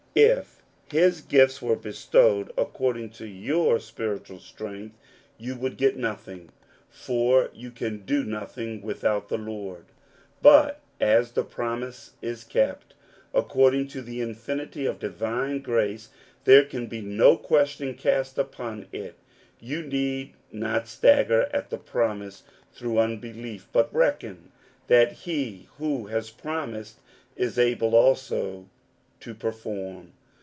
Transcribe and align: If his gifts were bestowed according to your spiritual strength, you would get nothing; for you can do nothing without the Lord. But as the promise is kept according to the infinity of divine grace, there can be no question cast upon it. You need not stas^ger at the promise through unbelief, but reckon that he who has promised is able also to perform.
If 0.13 0.61
his 0.91 1.21
gifts 1.21 1.61
were 1.61 1.77
bestowed 1.77 2.51
according 2.57 3.11
to 3.11 3.25
your 3.25 3.79
spiritual 3.79 4.39
strength, 4.39 4.97
you 5.37 5.55
would 5.55 5.77
get 5.77 5.95
nothing; 5.95 6.49
for 6.89 7.49
you 7.53 7.71
can 7.71 7.99
do 7.99 8.25
nothing 8.25 8.81
without 8.81 9.29
the 9.29 9.37
Lord. 9.37 9.85
But 10.41 10.81
as 10.99 11.31
the 11.31 11.45
promise 11.45 12.11
is 12.21 12.43
kept 12.43 12.93
according 13.33 13.87
to 13.95 14.01
the 14.01 14.19
infinity 14.19 14.85
of 14.85 14.99
divine 14.99 15.59
grace, 15.61 16.09
there 16.43 16.65
can 16.65 16.87
be 16.87 16.99
no 16.99 17.37
question 17.37 17.93
cast 17.93 18.37
upon 18.37 18.87
it. 18.91 19.15
You 19.61 19.81
need 19.81 20.33
not 20.51 20.87
stas^ger 20.87 21.49
at 21.53 21.69
the 21.69 21.77
promise 21.77 22.43
through 22.73 22.99
unbelief, 22.99 23.69
but 23.71 23.87
reckon 23.95 24.51
that 24.87 25.13
he 25.13 25.69
who 25.77 26.07
has 26.07 26.31
promised 26.31 26.99
is 27.37 27.57
able 27.57 27.95
also 27.95 28.67
to 29.21 29.35
perform. 29.35 30.11